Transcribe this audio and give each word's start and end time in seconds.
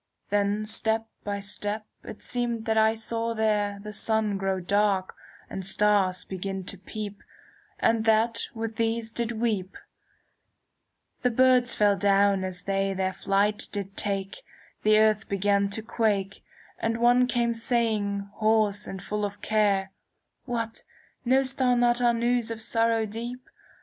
Then 0.31 0.65
step 0.65 1.05
by 1.23 1.39
step 1.41 1.85
it 2.03 2.23
seemed 2.23 2.65
that 2.65 2.75
I 2.75 2.95
saw 2.95 3.35
there 3.35 3.79
The 3.83 3.93
sun 3.93 4.35
grow 4.35 4.59
dark, 4.59 5.13
and 5.47 5.63
stars 5.63 6.25
begin 6.25 6.63
to 6.63 6.77
peep, 6.79 7.19
^ 7.19 7.21
And 7.77 8.03
that 8.05 8.47
with 8.55 8.77
these 8.77 9.11
did 9.11 9.33
weep: 9.33 9.77
The 11.21 11.29
birds 11.29 11.75
fell 11.75 11.95
down 11.95 12.43
as 12.43 12.63
they 12.63 12.95
their 12.95 13.13
flight 13.13 13.67
did 13.71 13.95
take; 13.95 14.37
The 14.81 14.97
earth 14.97 15.29
began 15.29 15.69
to 15.69 15.83
quake; 15.83 16.43
And 16.79 16.97
one 16.97 17.27
came 17.27 17.53
saying, 17.53 18.27
hoarse 18.37 18.87
and 18.87 19.03
full 19.03 19.23
of 19.23 19.39
care: 19.43 19.91
'What, 20.45 20.81
know'st 21.25 21.59
thou 21.59 21.75
not 21.75 22.01
our 22.01 22.15
news 22.15 22.49
of 22.49 22.59
sorrow 22.59 23.05
deep 23.05 23.47